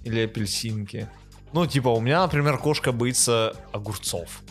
Или 0.04 0.24
апельсинки. 0.24 1.08
Ну, 1.52 1.66
типа, 1.66 1.88
у 1.88 2.00
меня, 2.00 2.22
например, 2.22 2.58
кошка 2.58 2.92
боится 2.92 3.54
огурцов. 3.72 4.42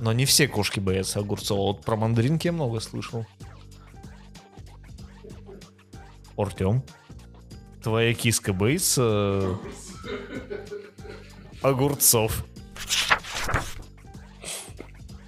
Но 0.00 0.12
не 0.12 0.24
все 0.24 0.48
кошки 0.48 0.80
боятся 0.80 1.20
огурцов. 1.20 1.58
Вот 1.58 1.84
про 1.84 1.96
мандаринки 1.96 2.46
я 2.46 2.52
много 2.52 2.80
слышал. 2.80 3.26
Артем, 6.36 6.82
твоя 7.82 8.12
киска 8.14 8.52
боится 8.52 9.56
огурцов. 11.62 12.44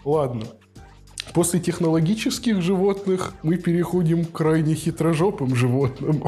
Ладно. 0.06 0.46
После 1.34 1.58
технологических 1.58 2.62
животных 2.62 3.34
мы 3.42 3.56
переходим 3.56 4.24
к 4.24 4.30
крайне 4.30 4.76
хитрожопым 4.76 5.56
животным. 5.56 6.22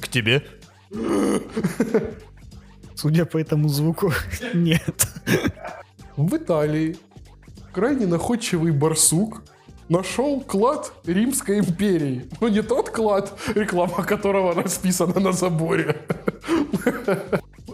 К 0.00 0.08
тебе? 0.08 0.44
Судя 2.96 3.24
по 3.24 3.38
этому 3.38 3.68
звуку, 3.68 4.12
нет. 4.54 5.06
В 6.16 6.36
Италии 6.36 6.96
крайне 7.72 8.06
находчивый 8.06 8.72
барсук 8.72 9.44
нашел 9.88 10.40
клад 10.40 10.92
Римской 11.04 11.60
империи. 11.60 12.28
Ну, 12.40 12.48
не 12.48 12.62
тот 12.62 12.90
клад, 12.90 13.38
реклама 13.54 14.02
которого 14.02 14.60
расписана 14.60 15.20
на 15.20 15.30
заборе. 15.30 16.04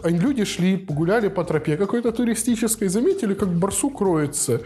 А 0.03 0.09
Люди 0.09 0.43
шли, 0.43 0.75
погуляли 0.75 1.29
по 1.29 1.45
тропе 1.45 1.77
какой-то 1.77 2.11
туристической, 2.11 2.89
заметили, 2.89 3.33
как 3.33 3.47
барсук 3.57 4.01
роется. 4.01 4.61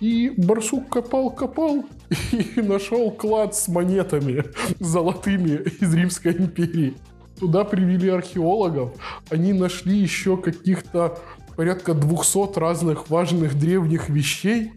И 0.00 0.34
барсук 0.36 0.88
копал-копал 0.88 1.84
и 2.32 2.60
нашел 2.60 3.12
клад 3.12 3.54
с 3.54 3.68
монетами 3.68 4.44
золотыми 4.80 5.62
из 5.80 5.94
Римской 5.94 6.32
империи. 6.32 6.94
Туда 7.38 7.62
привели 7.62 8.08
археологов. 8.08 8.92
Они 9.30 9.52
нашли 9.52 9.96
еще 9.96 10.36
каких-то 10.36 11.20
порядка 11.56 11.94
200 11.94 12.58
разных 12.58 13.08
важных 13.08 13.56
древних 13.56 14.08
вещей. 14.08 14.72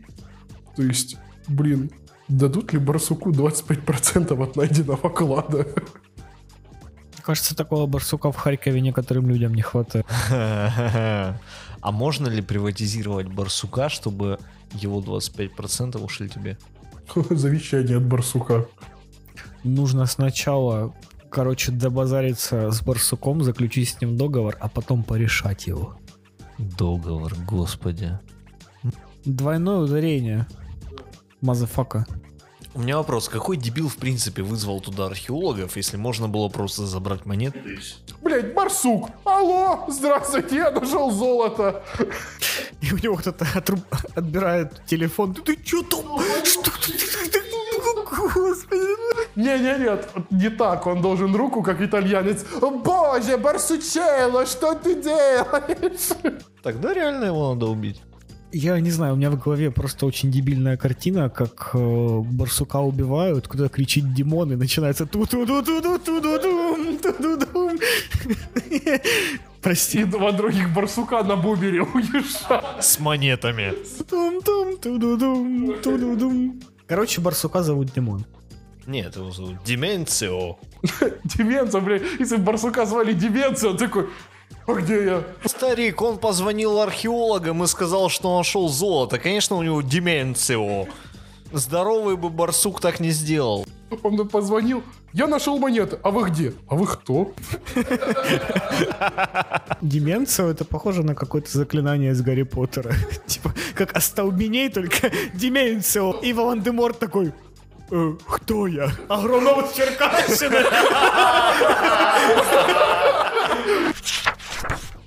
То 0.76 0.84
есть, 0.84 1.18
блин, 1.48 1.89
дадут 2.28 2.74
ли 2.74 2.80
барсуку 2.80 3.32
25% 3.32 4.44
от 4.44 4.56
найденного 4.56 5.10
клада? 5.10 5.68
Кажется, 7.26 7.56
такого 7.56 7.88
барсука 7.88 8.32
в 8.32 8.36
Харькове 8.36 8.82
некоторым 8.82 9.28
людям 9.28 9.56
не 9.56 9.64
хватает. 9.64 10.06
А 11.82 11.92
можно 11.92 12.28
ли 12.28 12.42
приватизировать 12.42 13.28
барсука, 13.28 13.90
чтобы 13.90 14.40
его 14.72 15.02
25% 15.02 16.04
ушли 16.04 16.30
тебе? 16.30 16.58
Завещание 17.30 17.98
от 17.98 18.06
барсука. 18.06 18.66
Нужно 19.64 20.08
сначала, 20.08 20.96
короче, 21.30 21.72
добазариться 21.72 22.72
с 22.72 22.82
барсуком, 22.82 23.44
заключить 23.44 23.90
с 23.90 24.02
ним 24.02 24.18
договор, 24.18 24.58
а 24.60 24.68
потом 24.68 25.04
порешать 25.04 25.68
его. 25.68 25.98
Договор, 26.58 27.36
господи. 27.48 28.20
Двойное 29.26 29.78
ударение. 29.78 30.48
Motherfucker. 31.41 32.06
У 32.76 32.80
меня 32.80 32.98
вопрос, 32.98 33.30
какой 33.30 33.56
дебил 33.56 33.88
в 33.88 33.96
принципе 33.96 34.42
вызвал 34.42 34.82
туда 34.82 35.06
археологов, 35.06 35.78
если 35.78 35.96
можно 35.96 36.28
было 36.28 36.50
просто 36.50 36.86
забрать 36.86 37.26
монеты? 37.26 37.80
Блять, 38.22 38.54
барсук! 38.54 39.12
Алло! 39.24 39.86
Здравствуйте, 39.88 40.58
я 40.58 40.72
нашел 40.72 41.10
золото! 41.10 41.82
И 42.82 42.94
у 42.94 42.98
него 42.98 43.16
кто-то 43.16 43.46
отруб- 43.56 43.86
отбирает 44.14 44.86
телефон. 44.86 45.34
Ты, 45.34 45.42
ты 45.56 45.64
чё 45.64 45.84
там? 45.84 46.20
Что 46.44 46.70
ты? 46.86 46.94
Господи. 48.12 48.96
Не-не-нет, 49.38 50.10
не 50.30 50.50
так. 50.50 50.86
Он 50.86 51.02
должен 51.02 51.34
руку, 51.34 51.64
как 51.64 51.82
итальянец. 51.82 52.46
О, 52.62 52.72
боже, 52.72 53.38
барсучелло, 53.38 54.46
что 54.46 54.76
ты 54.76 55.02
делаешь? 55.02 56.40
Тогда 56.62 56.94
реально 56.94 57.26
его 57.26 57.54
надо 57.54 57.68
убить. 57.68 58.02
Я 58.58 58.80
не 58.80 58.89
знаю, 58.89 59.15
у 59.15 59.18
меня 59.18 59.30
в 59.32 59.38
голове 59.38 59.70
просто 59.70 60.06
очень 60.06 60.32
дебильная 60.32 60.78
картина, 60.78 61.30
как 61.30 61.72
э, 61.74 62.20
барсука 62.24 62.78
убивают, 62.78 63.50
куда 63.50 63.68
кричит 63.68 64.13
Димон 64.13 64.54
и 64.54 64.56
начинается 64.56 65.06
ту 65.06 65.26
ту 65.26 65.46
ту 65.46 65.62
ту 65.62 65.82
ту 65.82 66.00
ту 66.00 66.22
ту 66.22 66.39
ту 66.39 66.98
ту 67.02 67.13
ту 67.13 67.46
ту 67.46 67.72
Прости. 69.62 70.00
И 70.00 70.04
два 70.06 70.32
других 70.32 70.74
барсука 70.74 71.22
на 71.24 71.36
бубере 71.36 71.82
уезжают. 71.82 72.82
С 72.82 72.98
монетами. 72.98 73.74
Короче, 76.88 77.20
барсука 77.20 77.62
зовут 77.62 77.91
Димон. 77.94 78.24
Нет, 78.88 79.18
его 79.18 79.32
зовут 79.32 79.58
Деменцио. 79.65 80.58
Деменция, 81.26 81.82
блядь. 81.82 82.04
Если 82.20 82.38
бы 82.38 82.44
барсука 82.44 82.86
звали 82.86 83.12
Деменция, 83.12 83.72
он 83.72 83.78
такой... 83.78 84.08
А 84.67 84.73
где 84.73 85.06
я? 85.06 85.23
Старик, 85.45 86.01
он 86.01 86.17
позвонил 86.17 86.80
археологам 86.80 87.63
и 87.63 87.67
сказал, 87.67 88.10
что 88.10 88.38
нашел 88.38 88.67
золото. 88.67 89.19
Конечно, 89.19 89.58
у 89.58 89.63
него 89.63 89.82
деменцио. 89.82 90.88
Здоровый 91.51 92.17
бы 92.17 92.30
барсук 92.30 92.82
так 92.82 92.99
не 92.99 93.12
сделал. 93.12 93.65
Он 94.01 94.28
позвонил. 94.28 94.84
Я 95.13 95.28
нашел 95.28 95.60
монеты. 95.60 95.99
А 96.01 96.10
вы 96.10 96.30
где? 96.30 96.54
А 96.67 96.75
вы 96.75 96.88
кто? 96.88 97.32
Деменция 99.82 100.47
это 100.47 100.65
похоже 100.65 101.04
на 101.04 101.15
какое-то 101.15 101.56
заклинание 101.56 102.12
из 102.12 102.21
Гарри 102.21 102.43
Поттера. 102.43 102.93
Типа, 103.28 103.54
как 103.75 103.95
остолбеней, 103.95 104.69
только 104.69 105.12
деменцио. 105.34 106.13
И 106.21 106.34
Волан-де-Морт 106.34 106.99
такой, 106.99 107.32
«Э, 107.91 108.13
кто 108.28 108.65
я? 108.65 108.91
Агроном 109.08 109.65
Черкащины. 109.73 110.58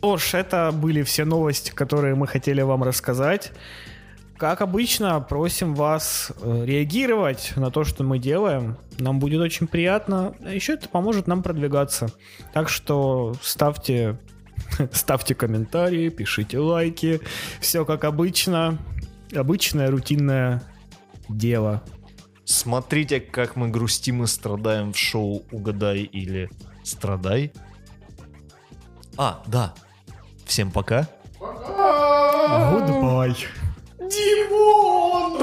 Ош, 0.01 0.35
это 0.35 0.71
были 0.73 1.03
все 1.03 1.25
новости, 1.25 1.71
которые 1.73 2.15
мы 2.15 2.27
хотели 2.27 2.63
вам 2.63 2.85
рассказать. 2.85 3.53
Как 4.37 4.61
обычно, 4.61 5.21
просим 5.21 5.75
вас 5.75 6.31
э, 6.41 6.65
реагировать 6.65 7.55
на 7.57 7.73
то, 7.73 7.83
что 7.83 8.05
мы 8.05 8.21
делаем. 8.21 8.77
Нам 9.01 9.19
будет 9.19 9.41
очень 9.41 9.67
приятно. 9.67 10.37
А 10.45 10.53
еще 10.53 10.75
это 10.75 10.89
поможет 10.89 11.27
нам 11.27 11.43
продвигаться. 11.43 12.13
Так 12.53 12.69
что 12.69 13.35
ставьте, 13.43 14.17
ставьте 14.93 15.35
комментарии, 15.35 16.09
пишите 16.09 16.61
лайки. 16.61 17.21
Все 17.61 17.85
как 17.85 18.05
обычно. 18.05 18.79
Обычное 19.35 19.91
рутинное 19.91 20.63
дело. 21.29 21.83
Смотрите, 22.45 23.19
как 23.19 23.57
мы 23.57 23.69
грустим 23.69 24.23
и 24.23 24.27
страдаем 24.29 24.93
в 24.93 24.97
шоу 24.97 25.43
«Угадай» 25.51 26.03
или 26.03 26.49
«Страдай». 26.85 27.53
А, 29.17 29.43
да. 29.49 29.75
Всем 30.49 30.71
пока. 30.71 31.07
Пока. 31.39 32.71
Димон! 34.01 35.39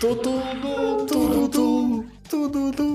Ту-ду-ду-ду-ду! 0.00 2.89